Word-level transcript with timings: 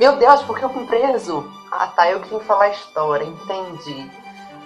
Meu 0.00 0.16
Deus, 0.16 0.42
por 0.42 0.58
que 0.58 0.64
eu 0.64 0.70
fui 0.70 0.84
preso? 0.86 1.50
Ah, 1.70 1.86
tá, 1.88 2.10
eu 2.10 2.20
que 2.20 2.28
tenho 2.28 2.40
que 2.40 2.46
falar 2.46 2.64
a 2.64 2.70
história, 2.70 3.24
entendi. 3.24 4.10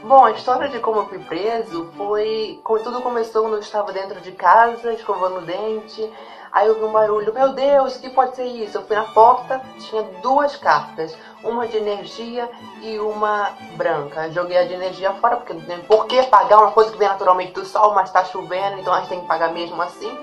Bom, 0.02 0.24
a 0.24 0.30
história 0.30 0.68
de 0.68 0.78
como 0.78 1.00
eu 1.00 1.08
fui 1.08 1.18
preso 1.18 1.90
foi. 1.96 2.60
Tudo 2.84 3.02
começou 3.02 3.42
quando 3.42 3.54
eu 3.54 3.60
estava 3.60 3.92
dentro 3.92 4.20
de 4.20 4.32
casa, 4.32 4.92
escovando 4.92 5.38
o 5.38 5.42
dente. 5.42 6.08
Aí 6.52 6.66
eu 6.66 6.76
vi 6.76 6.84
um 6.84 6.92
barulho, 6.92 7.34
meu 7.34 7.52
Deus, 7.52 7.96
o 7.96 8.00
que 8.00 8.08
pode 8.08 8.34
ser 8.36 8.46
isso? 8.46 8.78
Eu 8.78 8.86
fui 8.86 8.96
na 8.96 9.04
porta, 9.04 9.60
tinha 9.78 10.02
duas 10.22 10.56
cartas, 10.56 11.14
uma 11.44 11.66
de 11.66 11.76
energia 11.76 12.48
e 12.80 12.98
uma 12.98 13.50
branca. 13.76 14.30
Joguei 14.30 14.56
a 14.56 14.66
de 14.66 14.72
energia 14.72 15.12
fora, 15.14 15.36
porque 15.36 15.52
não 15.52 15.60
tem 15.60 15.80
por 15.80 16.06
que 16.06 16.22
pagar 16.24 16.58
uma 16.58 16.70
coisa 16.70 16.90
que 16.90 16.96
vem 16.96 17.08
naturalmente 17.08 17.52
do 17.52 17.66
sol, 17.66 17.94
mas 17.94 18.10
tá 18.10 18.24
chovendo, 18.24 18.78
então 18.78 18.94
a 18.94 19.00
gente 19.00 19.10
tem 19.10 19.20
que 19.20 19.26
pagar 19.26 19.52
mesmo 19.52 19.80
assim. 19.82 20.16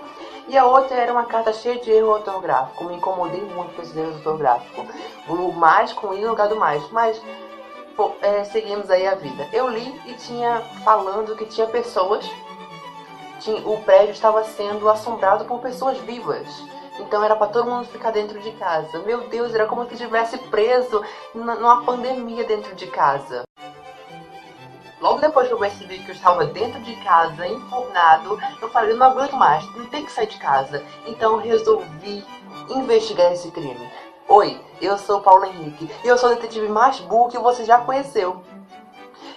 E 0.48 0.57
a 0.57 0.66
outra 0.66 0.96
era 0.96 1.12
uma 1.12 1.25
carta 1.25 1.52
cheia 1.52 1.80
de 1.80 1.91
erro 1.91 2.09
ortográfico. 2.09 2.84
Me 2.86 2.95
incomodei 2.95 3.41
muito 3.41 3.73
com 3.75 3.82
esse 3.82 3.98
erro 3.98 4.14
ortográfico. 4.16 4.85
O 5.27 5.52
mais 5.52 5.91
com 5.91 6.13
i 6.13 6.21
no 6.21 6.30
lugar 6.30 6.48
do 6.48 6.55
mais. 6.55 6.88
Mas 6.91 7.20
pô, 7.95 8.12
é, 8.21 8.44
seguimos 8.44 8.90
aí 8.91 9.08
a 9.08 9.16
vida. 9.16 9.48
Eu 9.52 9.68
li 9.68 10.02
e 10.05 10.13
tinha 10.13 10.62
falando 10.84 11.35
que 11.35 11.45
tinha 11.45 11.66
pessoas. 11.68 12.30
Tinha, 13.40 13.68
o 13.68 13.81
prédio 13.84 14.12
estava 14.12 14.44
sendo 14.44 14.88
assombrado 14.88 15.45
por 15.45 15.59
pessoas 15.62 15.98
vivas. 15.99 16.48
Então 16.99 17.23
era 17.23 17.35
para 17.35 17.48
todo 17.48 17.70
mundo 17.70 17.88
ficar 17.88 18.12
dentro 18.12 18.40
de 18.40 18.52
casa. 18.52 18.99
Meu 18.99 19.27
Deus, 19.27 19.54
era 19.54 19.66
como 19.66 19.85
se 19.88 19.93
estivesse 19.93 20.38
preso 20.38 21.04
numa 21.34 21.84
pandemia 21.84 22.43
dentro 22.43 22.76
de 22.76 22.88
casa. 22.88 23.45
Logo 25.05 25.22
depois 25.22 25.48
que 25.48 25.54
eu 25.54 25.59
percebi 25.59 26.00
que 26.00 26.09
eu 26.09 26.16
estava 26.16 26.48
dentro 26.48 26.82
de 26.82 26.95
casa, 26.95 27.46
enfurnado, 27.46 28.40
eu 28.59 28.68
falei, 28.72 28.96
não 28.96 29.05
aguento 29.05 29.34
mais, 29.34 29.63
não 29.76 29.86
tem 29.86 30.04
que 30.04 30.12
sair 30.12 30.26
de 30.26 30.40
casa. 30.40 30.84
Então 31.05 31.38
resolvi 31.38 32.26
investigar 32.70 33.32
esse 33.32 33.52
crime. 33.52 33.88
Oi, 34.27 34.60
eu 34.82 34.98
sou 34.98 35.22
Paulo 35.22 35.46
Henrique 35.46 35.88
e 36.04 36.08
eu 36.08 36.18
sou 36.18 36.32
o 36.32 36.34
detetive 36.34 36.68
mais 36.70 36.99
burro 37.02 37.29
que 37.29 37.38
você 37.38 37.63
já 37.66 37.77
conheceu. 37.77 38.41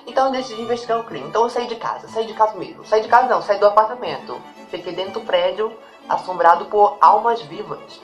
Então 0.06 0.28
eu 0.28 0.32
decidi 0.32 0.62
investigar 0.62 1.00
o 1.00 1.04
crime. 1.04 1.28
Então 1.28 1.42
eu 1.42 1.50
saí 1.50 1.66
de 1.66 1.76
casa, 1.76 2.08
saí 2.08 2.24
de 2.24 2.32
casa 2.32 2.56
mesmo. 2.56 2.86
Saí 2.86 3.02
de 3.02 3.08
casa 3.08 3.28
não, 3.28 3.42
saí 3.42 3.58
do 3.58 3.66
apartamento. 3.66 4.40
Fiquei 4.70 4.94
dentro 4.94 5.20
do 5.20 5.26
prédio, 5.26 5.70
assombrado 6.08 6.64
por 6.64 6.96
almas 6.98 7.42
vivas. 7.42 8.00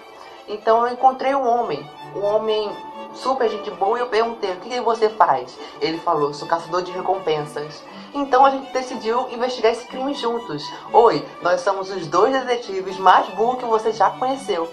Então 0.46 0.86
eu 0.86 0.92
encontrei 0.92 1.34
um 1.34 1.48
homem, 1.48 1.90
um 2.14 2.22
homem 2.26 2.70
super 3.14 3.48
gente 3.48 3.70
boa, 3.72 3.98
e 3.98 4.00
eu 4.00 4.08
perguntei, 4.08 4.52
o 4.52 4.56
que, 4.56 4.68
que 4.68 4.80
você 4.80 5.08
faz? 5.08 5.58
Ele 5.80 5.98
falou, 5.98 6.34
sou 6.34 6.48
caçador 6.48 6.82
de 6.82 6.92
recompensas. 6.92 7.82
Então 8.12 8.44
a 8.44 8.50
gente 8.50 8.72
decidiu 8.72 9.28
investigar 9.30 9.72
esse 9.72 9.86
crime 9.86 10.14
juntos. 10.14 10.62
Oi, 10.92 11.26
nós 11.42 11.60
somos 11.60 11.90
os 11.90 12.06
dois 12.06 12.32
detetives 12.32 12.98
mais 12.98 13.28
burros 13.30 13.58
que 13.58 13.64
você 13.64 13.92
já 13.92 14.10
conheceu. 14.10 14.70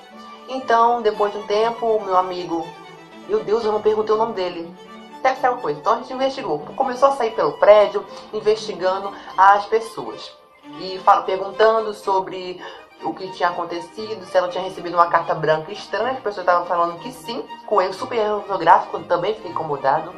Então, 0.47 1.02
depois 1.02 1.31
de 1.31 1.39
um 1.39 1.47
tempo, 1.47 2.02
meu 2.03 2.17
amigo, 2.17 2.67
meu 3.28 3.44
Deus, 3.44 3.64
eu 3.64 3.72
não 3.72 3.81
perguntei 3.81 4.14
o 4.14 4.17
nome 4.17 4.34
dele. 4.34 4.69
Deve 5.22 5.39
ser 5.39 5.50
uma 5.50 5.62
coisa. 5.62 5.80
Então 5.80 5.94
a 5.94 5.97
gente 5.97 6.14
investigou. 6.14 6.59
Começou 6.75 7.09
a 7.09 7.12
sair 7.16 7.31
pelo 7.31 7.53
prédio, 7.53 8.06
investigando 8.34 9.14
as 9.38 9.66
pessoas. 9.66 10.31
E 10.80 11.00
falo, 11.00 11.23
perguntando 11.23 11.94
sobre 11.94 12.62
o 13.04 13.14
que 13.14 13.32
tinha 13.32 13.50
acontecido, 13.50 14.26
se 14.26 14.38
ela 14.38 14.50
tinha 14.50 14.64
recebido 14.64 14.96
uma 14.96 15.08
carta 15.08 15.34
branca 15.34 15.72
estranha, 15.72 16.12
as 16.12 16.20
pessoas 16.20 16.46
estavam 16.46 16.66
falando 16.66 17.00
que 17.00 17.12
sim, 17.12 17.44
com 17.66 17.82
erro 17.82 17.94
super 17.94 18.20
ortográfico, 18.32 19.00
também 19.04 19.36
fiquei 19.36 19.52
incomodado. 19.52 20.14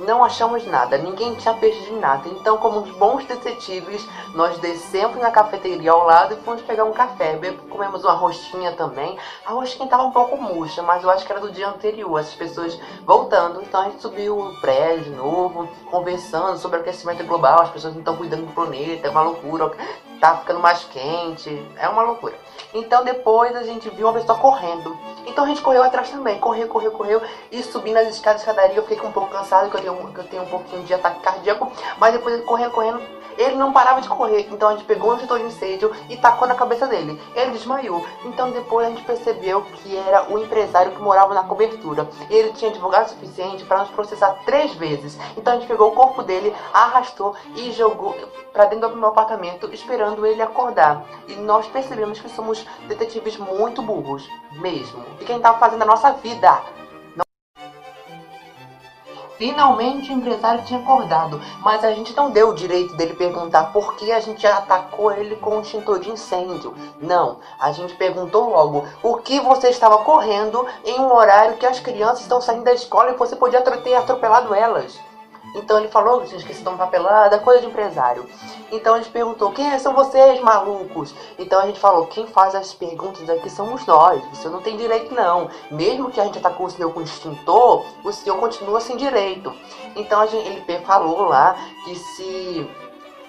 Não 0.00 0.24
achamos 0.24 0.66
nada, 0.66 0.96
ninguém 0.96 1.34
tinha 1.34 1.52
perdido 1.52 2.00
nada. 2.00 2.26
Então, 2.28 2.56
como 2.56 2.80
bons 2.80 3.24
detetives, 3.26 4.06
nós 4.34 4.58
descemos 4.58 5.18
na 5.18 5.30
cafeteria 5.30 5.92
ao 5.92 6.06
lado 6.06 6.32
e 6.34 6.36
fomos 6.38 6.62
pegar 6.62 6.84
um 6.84 6.92
café. 6.92 7.38
Comemos 7.68 8.02
uma 8.02 8.14
rostinha 8.14 8.72
também. 8.72 9.18
A 9.44 9.50
rostinha 9.50 9.84
estava 9.84 10.04
um 10.04 10.10
pouco 10.10 10.40
murcha, 10.40 10.82
mas 10.82 11.02
eu 11.02 11.10
acho 11.10 11.26
que 11.26 11.32
era 11.32 11.40
do 11.40 11.52
dia 11.52 11.68
anterior. 11.68 12.18
Essas 12.18 12.34
pessoas 12.34 12.80
voltando. 13.04 13.60
Então 13.62 13.82
a 13.82 13.84
gente 13.84 14.00
subiu 14.00 14.38
o 14.38 14.60
prédio 14.62 15.04
de 15.04 15.10
novo, 15.10 15.68
conversando 15.90 16.56
sobre 16.58 16.78
o 16.78 16.80
aquecimento 16.80 17.22
global. 17.24 17.60
As 17.60 17.70
pessoas 17.70 17.92
não 17.92 18.00
estão 18.00 18.16
cuidando 18.16 18.46
do 18.46 18.54
planeta, 18.54 19.06
é 19.06 19.10
uma 19.10 19.22
loucura 19.22 19.70
tá 20.20 20.36
ficando 20.36 20.60
mais 20.60 20.84
quente, 20.84 21.66
é 21.76 21.88
uma 21.88 22.02
loucura. 22.02 22.34
Então 22.74 23.02
depois 23.02 23.56
a 23.56 23.62
gente 23.62 23.88
viu 23.88 24.06
uma 24.06 24.12
pessoa 24.12 24.38
correndo. 24.38 24.96
Então 25.26 25.44
a 25.44 25.48
gente 25.48 25.62
correu 25.62 25.82
atrás 25.82 26.10
também, 26.10 26.38
correu, 26.38 26.68
correu, 26.68 26.92
correu 26.92 27.22
e 27.50 27.62
subindo 27.62 27.96
as 27.96 28.08
escadas 28.08 28.42
de 28.42 28.48
escadaria. 28.48 28.76
Eu 28.76 28.86
fiquei 28.86 29.08
um 29.08 29.12
pouco 29.12 29.30
cansado, 29.30 29.70
porque 29.70 29.78
eu 29.78 29.80
tenho, 29.80 29.89
eu 29.90 30.24
tenho 30.24 30.42
um 30.42 30.46
pouquinho 30.46 30.82
de 30.84 30.94
ataque 30.94 31.20
cardíaco, 31.20 31.70
mas 31.98 32.12
depois 32.12 32.42
correndo, 32.44 32.70
correndo, 32.70 33.00
ele 33.40 33.56
não 33.56 33.72
parava 33.72 34.00
de 34.00 34.08
correr, 34.08 34.46
então 34.50 34.68
a 34.68 34.72
gente 34.72 34.84
pegou 34.84 35.10
um 35.10 35.14
extintor 35.14 35.38
de 35.38 35.46
incêndio 35.46 35.90
e 36.10 36.16
tacou 36.16 36.46
na 36.46 36.54
cabeça 36.54 36.86
dele. 36.86 37.20
Ele 37.34 37.52
desmaiou. 37.52 38.04
Então 38.24 38.50
depois 38.50 38.86
a 38.86 38.90
gente 38.90 39.02
percebeu 39.02 39.62
que 39.62 39.96
era 39.96 40.30
o 40.30 40.38
empresário 40.38 40.92
que 40.92 41.00
morava 41.00 41.32
na 41.32 41.44
cobertura. 41.44 42.06
Ele 42.28 42.52
tinha 42.52 42.70
advogado 42.70 43.08
suficiente 43.08 43.64
para 43.64 43.78
nos 43.78 43.90
processar 43.90 44.40
três 44.44 44.74
vezes. 44.74 45.18
Então 45.38 45.54
a 45.54 45.56
gente 45.56 45.68
pegou 45.68 45.88
o 45.88 45.94
corpo 45.94 46.22
dele, 46.22 46.54
arrastou 46.72 47.34
e 47.56 47.72
jogou 47.72 48.14
para 48.52 48.66
dentro 48.66 48.90
do 48.90 48.96
meu 48.96 49.08
apartamento, 49.08 49.72
esperando 49.72 50.26
ele 50.26 50.42
acordar. 50.42 51.04
E 51.26 51.34
nós 51.36 51.66
percebemos 51.66 52.20
que 52.20 52.28
somos 52.28 52.66
detetives 52.88 53.38
muito 53.38 53.80
burros, 53.80 54.28
mesmo. 54.52 55.02
E 55.18 55.24
quem 55.24 55.36
estava 55.36 55.58
fazendo 55.58 55.82
a 55.82 55.86
nossa 55.86 56.12
vida. 56.12 56.60
Finalmente 59.40 60.12
o 60.12 60.16
empresário 60.16 60.62
tinha 60.66 60.80
acordado, 60.80 61.40
mas 61.62 61.82
a 61.82 61.90
gente 61.92 62.14
não 62.14 62.30
deu 62.30 62.50
o 62.50 62.54
direito 62.54 62.94
dele 62.94 63.14
perguntar 63.14 63.72
por 63.72 63.96
que 63.96 64.12
a 64.12 64.20
gente 64.20 64.46
atacou 64.46 65.10
ele 65.12 65.34
com 65.36 65.56
um 65.56 65.60
extintor 65.62 65.98
de 65.98 66.10
incêndio. 66.10 66.74
Não, 67.00 67.38
a 67.58 67.72
gente 67.72 67.94
perguntou 67.94 68.50
logo 68.50 68.84
por 69.00 69.22
que 69.22 69.40
você 69.40 69.70
estava 69.70 70.04
correndo 70.04 70.66
em 70.84 71.00
um 71.00 71.10
horário 71.10 71.56
que 71.56 71.64
as 71.64 71.80
crianças 71.80 72.20
estão 72.20 72.38
saindo 72.38 72.64
da 72.64 72.74
escola 72.74 73.12
e 73.12 73.16
você 73.16 73.34
podia 73.34 73.62
ter 73.62 73.94
atropelado 73.94 74.54
elas. 74.54 75.00
Então 75.54 75.78
ele 75.78 75.88
falou 75.88 76.20
que 76.20 76.28
tinha 76.28 76.38
esquecido 76.38 76.68
uma 76.68 76.78
papelada, 76.78 77.38
coisa 77.38 77.60
de 77.60 77.66
empresário. 77.66 78.26
Então 78.70 78.96
gente 79.00 79.10
perguntou, 79.10 79.50
quem 79.52 79.78
são 79.78 79.94
vocês, 79.94 80.40
malucos? 80.40 81.14
Então 81.38 81.60
a 81.60 81.66
gente 81.66 81.80
falou, 81.80 82.06
quem 82.06 82.26
faz 82.26 82.54
as 82.54 82.72
perguntas 82.72 83.28
aqui 83.28 83.50
somos 83.50 83.84
nós. 83.86 84.22
Você 84.30 84.48
não 84.48 84.60
tem 84.60 84.76
direito 84.76 85.14
não. 85.14 85.50
Mesmo 85.70 86.10
que 86.10 86.20
a 86.20 86.24
gente 86.24 86.38
atacou 86.38 86.66
o 86.66 86.70
senhor 86.70 86.92
com 86.92 87.00
extintor, 87.00 87.84
o 88.04 88.12
senhor 88.12 88.38
continua 88.38 88.80
sem 88.80 88.96
direito. 88.96 89.52
Então 89.96 90.26
gente, 90.26 90.48
ele 90.48 90.80
falou 90.80 91.22
lá 91.22 91.56
que 91.84 91.94
se 91.96 92.70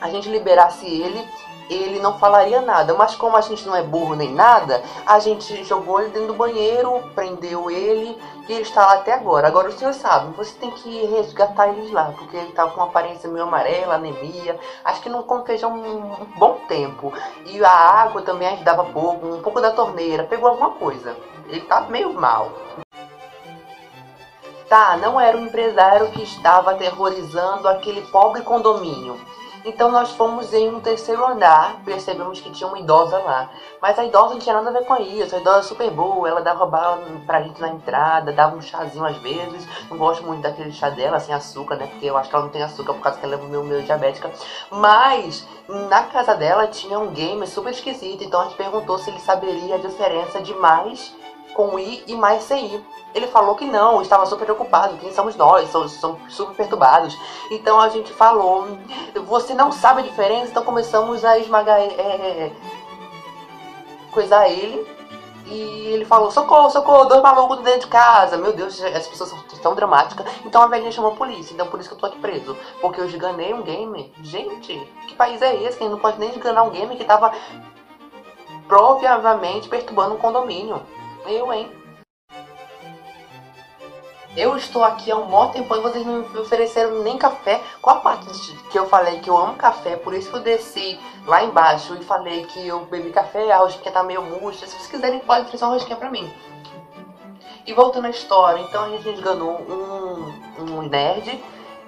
a 0.01 0.09
gente 0.09 0.27
liberasse 0.27 0.85
ele, 0.85 1.25
ele 1.69 1.99
não 1.99 2.19
falaria 2.19 2.61
nada. 2.61 2.93
Mas 2.93 3.15
como 3.15 3.37
a 3.37 3.41
gente 3.41 3.65
não 3.65 3.75
é 3.75 3.81
burro 3.81 4.15
nem 4.15 4.33
nada, 4.33 4.83
a 5.05 5.19
gente 5.19 5.63
jogou 5.63 6.01
ele 6.01 6.09
dentro 6.09 6.27
do 6.29 6.33
banheiro, 6.33 7.01
prendeu 7.15 7.71
ele 7.71 8.17
e 8.49 8.53
ele 8.53 8.63
está 8.63 8.85
lá 8.85 8.93
até 8.95 9.13
agora. 9.13 9.47
Agora 9.47 9.69
o 9.69 9.71
senhor 9.71 9.93
sabe, 9.93 10.35
você 10.35 10.53
tem 10.59 10.71
que 10.71 11.05
resgatar 11.05 11.69
ele 11.69 11.91
lá, 11.91 12.13
porque 12.17 12.35
ele 12.35 12.49
estava 12.49 12.71
com 12.71 12.81
uma 12.81 12.87
aparência 12.87 13.29
meio 13.29 13.45
amarela, 13.45 13.95
anemia. 13.95 14.59
Acho 14.83 15.01
que 15.01 15.09
não 15.09 15.23
come 15.23 15.45
feijão 15.45 15.73
um 15.73 16.25
bom 16.37 16.59
tempo. 16.67 17.13
E 17.45 17.63
a 17.63 17.71
água 17.71 18.21
também 18.21 18.49
ajudava 18.49 18.83
pouco, 18.85 19.27
um 19.27 19.41
pouco 19.41 19.61
da 19.61 19.71
torneira, 19.71 20.25
pegou 20.25 20.49
alguma 20.49 20.71
coisa. 20.71 21.15
Ele 21.47 21.61
tá 21.61 21.81
meio 21.81 22.13
mal. 22.13 22.51
Tá, 24.67 24.95
não 24.95 25.19
era 25.19 25.37
o 25.37 25.41
empresário 25.41 26.11
que 26.11 26.23
estava 26.23 26.71
aterrorizando 26.71 27.67
aquele 27.67 28.01
pobre 28.03 28.41
condomínio. 28.41 29.19
Então 29.63 29.91
nós 29.91 30.11
fomos 30.11 30.51
em 30.53 30.69
um 30.73 30.79
terceiro 30.79 31.25
andar, 31.25 31.81
percebemos 31.85 32.39
que 32.39 32.49
tinha 32.51 32.67
uma 32.67 32.79
idosa 32.79 33.17
lá. 33.19 33.49
Mas 33.81 33.97
a 33.99 34.05
idosa 34.05 34.33
não 34.33 34.39
tinha 34.39 34.55
nada 34.55 34.69
a 34.69 34.73
ver 34.73 34.85
com 34.85 34.97
isso, 34.97 35.35
a 35.35 35.39
idosa 35.39 35.59
é 35.59 35.63
super 35.63 35.91
boa, 35.91 36.27
ela 36.27 36.41
dava 36.41 36.65
bala 36.65 37.03
pra 37.25 37.41
gente 37.41 37.61
na 37.61 37.69
entrada, 37.69 38.31
dava 38.31 38.55
um 38.55 38.61
chazinho 38.61 39.05
às 39.05 39.17
vezes. 39.17 39.67
Não 39.89 39.97
gosto 39.97 40.23
muito 40.25 40.41
daquele 40.41 40.71
chá 40.71 40.89
dela, 40.89 41.19
sem 41.19 41.33
açúcar, 41.33 41.75
né? 41.75 41.87
Porque 41.87 42.05
eu 42.05 42.17
acho 42.17 42.29
que 42.29 42.35
ela 42.35 42.45
não 42.45 42.51
tem 42.51 42.63
açúcar 42.63 42.93
por 42.93 43.01
causa 43.01 43.19
que 43.19 43.25
ela 43.25 43.35
é 43.35 43.37
meu, 43.37 43.63
meu 43.63 43.81
diabética. 43.81 44.31
Mas 44.71 45.47
na 45.67 46.03
casa 46.03 46.35
dela 46.35 46.67
tinha 46.67 46.97
um 46.99 47.11
game 47.11 47.45
super 47.45 47.71
esquisito, 47.71 48.23
então 48.23 48.41
a 48.41 48.43
gente 48.45 48.57
perguntou 48.57 48.97
se 48.97 49.09
ele 49.09 49.19
saberia 49.19 49.75
a 49.75 49.79
diferença 49.79 50.41
de 50.41 50.53
mais 50.55 51.13
com 51.53 51.77
I 51.77 52.03
e 52.07 52.15
mais 52.15 52.43
sem 52.43 52.75
I. 52.75 52.85
Ele 53.13 53.27
falou 53.27 53.55
que 53.55 53.65
não, 53.65 54.01
estava 54.01 54.25
super 54.25 54.45
preocupado. 54.45 54.97
Quem 54.97 55.11
somos 55.13 55.35
nós? 55.35 55.69
Somos, 55.69 55.91
somos 55.93 56.33
super 56.33 56.55
perturbados. 56.55 57.17
Então 57.49 57.79
a 57.79 57.89
gente 57.89 58.13
falou: 58.13 58.77
Você 59.25 59.53
não 59.53 59.71
sabe 59.71 60.01
a 60.01 60.03
diferença? 60.03 60.51
Então 60.51 60.63
começamos 60.63 61.25
a 61.25 61.37
esmagar, 61.37 61.79
é, 61.79 61.83
é, 61.83 62.51
coisar 64.11 64.47
ele. 64.47 64.87
E 65.45 65.61
ele 65.89 66.05
falou: 66.05 66.31
Socorro, 66.31 66.69
socorro, 66.69 67.05
dois 67.05 67.21
malucos 67.21 67.59
dentro 67.59 67.81
de 67.81 67.87
casa. 67.87 68.37
Meu 68.37 68.53
Deus, 68.53 68.81
as 68.81 69.07
pessoas 69.07 69.29
são 69.29 69.39
tão 69.61 69.75
dramáticas. 69.75 70.25
Então 70.45 70.61
a 70.61 70.67
velhinha 70.67 70.91
chamou 70.91 71.11
a 71.11 71.15
polícia. 71.15 71.53
Então 71.53 71.67
por 71.67 71.79
isso 71.79 71.89
que 71.89 71.95
eu 71.95 71.99
tô 71.99 72.05
aqui 72.05 72.19
preso. 72.19 72.57
Porque 72.79 73.01
eu 73.01 73.05
esganei 73.05 73.53
um 73.53 73.61
game. 73.61 74.13
Gente, 74.21 74.79
que 75.07 75.15
país 75.15 75.41
é 75.41 75.53
esse? 75.63 75.77
Quem 75.77 75.89
não 75.89 75.99
pode 75.99 76.17
nem 76.17 76.29
esganar 76.29 76.63
um 76.63 76.69
game 76.69 76.95
que 76.95 77.03
tava 77.03 77.33
provavelmente 78.67 79.67
perturbando 79.67 80.15
um 80.15 80.17
condomínio. 80.17 80.81
Eu, 81.25 81.53
hein? 81.53 81.71
Eu 84.35 84.55
estou 84.55 84.83
aqui 84.83 85.11
há 85.11 85.17
um 85.17 85.27
bom 85.27 85.49
tempo 85.49 85.75
e 85.75 85.81
vocês 85.81 86.05
não 86.05 86.19
me 86.19 86.39
ofereceram 86.39 87.03
nem 87.03 87.17
café. 87.17 87.61
Qual 87.81 87.97
a 87.97 87.99
parte 87.99 88.55
que 88.71 88.79
eu 88.79 88.87
falei 88.87 89.19
que 89.19 89.29
eu 89.29 89.37
amo 89.37 89.55
café? 89.55 89.97
Por 89.97 90.13
isso 90.13 90.29
que 90.29 90.37
eu 90.37 90.41
desci 90.41 90.99
lá 91.25 91.43
embaixo 91.43 91.95
e 91.95 92.03
falei 92.03 92.45
que 92.45 92.65
eu 92.65 92.85
bebi 92.85 93.11
café, 93.11 93.51
a 93.51 93.57
rosquinha 93.57 93.91
tá 93.91 94.03
meio 94.03 94.21
murcha. 94.21 94.65
Se 94.65 94.73
vocês 94.73 94.87
quiserem, 94.87 95.19
pode 95.19 95.47
trazer 95.47 95.65
uma 95.65 95.73
rosquinha 95.73 95.97
pra 95.97 96.09
mim. 96.09 96.31
E 97.67 97.73
voltando 97.73 98.05
à 98.05 98.09
história, 98.09 98.61
então 98.61 98.85
a 98.85 98.89
gente 98.89 99.09
enganou 99.09 99.61
um, 99.61 100.63
um 100.63 100.81
nerd 100.83 101.43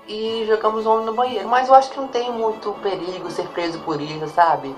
e 0.07 0.45
jogamos 0.45 0.85
o 0.85 0.91
homem 0.91 1.05
no 1.05 1.13
banheiro. 1.13 1.47
Mas 1.47 1.69
eu 1.69 1.75
acho 1.75 1.89
que 1.89 1.97
não 1.97 2.09
tem 2.09 2.31
muito 2.31 2.73
perigo 2.83 3.31
ser 3.31 3.47
preso 3.47 3.79
por 3.79 3.99
isso, 3.99 4.27
sabe? 4.27 4.75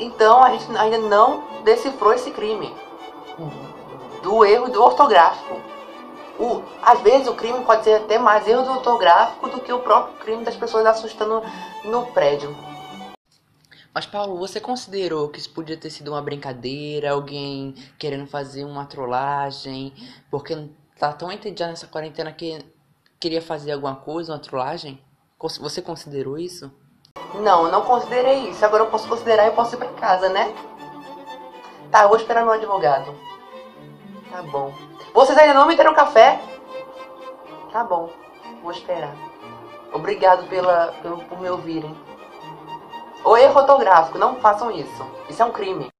Então 0.00 0.42
a 0.42 0.50
gente 0.50 0.74
ainda 0.76 0.98
não 0.98 1.62
decifrou 1.64 2.14
esse 2.14 2.30
crime 2.30 2.74
do 4.22 4.44
erro 4.44 4.70
do 4.70 4.82
ortográfico. 4.82 5.60
O, 6.38 6.62
às 6.82 7.00
vezes 7.00 7.28
o 7.28 7.34
crime 7.34 7.64
pode 7.64 7.84
ser 7.84 7.94
até 7.94 8.18
mais 8.18 8.46
erro 8.48 8.62
do 8.62 8.70
ortográfico 8.72 9.48
do 9.48 9.60
que 9.60 9.72
o 9.72 9.80
próprio 9.80 10.16
crime 10.18 10.44
das 10.44 10.56
pessoas 10.56 10.86
assustando 10.86 11.42
no 11.84 12.06
prédio. 12.06 12.56
Mas 13.94 14.06
Paulo, 14.06 14.38
você 14.38 14.58
considerou 14.58 15.28
que 15.28 15.38
isso 15.38 15.50
podia 15.50 15.76
ter 15.76 15.90
sido 15.90 16.08
uma 16.12 16.22
brincadeira, 16.22 17.12
alguém 17.12 17.74
querendo 17.98 18.26
fazer 18.26 18.64
uma 18.64 18.86
trollagem, 18.86 19.92
porque 20.30 20.70
tá 20.98 21.12
tão 21.12 21.30
entediado 21.30 21.72
nessa 21.72 21.86
quarentena 21.86 22.32
que 22.32 22.64
queria 23.20 23.42
fazer 23.42 23.72
alguma 23.72 23.96
coisa, 23.96 24.32
uma 24.32 24.38
trollagem? 24.38 25.02
Você 25.60 25.82
considerou 25.82 26.38
isso? 26.38 26.72
Não, 27.34 27.66
eu 27.66 27.72
não 27.72 27.82
considerei 27.82 28.48
isso. 28.48 28.64
Agora 28.64 28.84
eu 28.84 28.90
posso 28.90 29.06
considerar 29.08 29.48
e 29.48 29.50
posso 29.50 29.74
ir 29.74 29.78
pra 29.78 29.88
casa, 29.88 30.28
né? 30.30 30.54
Tá, 31.90 32.04
eu 32.04 32.08
vou 32.08 32.16
esperar 32.16 32.44
meu 32.44 32.54
advogado. 32.54 33.14
Tá 34.32 34.42
bom. 34.44 34.72
Vocês 35.12 35.36
ainda 35.36 35.52
não 35.52 35.66
me 35.66 35.76
deram 35.76 35.92
café? 35.92 36.40
Tá 37.70 37.84
bom, 37.84 38.08
vou 38.62 38.72
esperar. 38.72 39.14
Obrigado 39.92 40.48
pela, 40.48 40.86
pelo, 41.02 41.18
por 41.24 41.38
me 41.38 41.50
ouvirem. 41.50 41.94
O 43.22 43.36
erro 43.36 43.60
ortográfico, 43.60 44.18
não 44.18 44.36
façam 44.36 44.70
isso. 44.70 45.06
Isso 45.28 45.42
é 45.42 45.44
um 45.44 45.52
crime. 45.52 45.91